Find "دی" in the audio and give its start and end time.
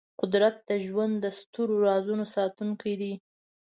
3.01-3.13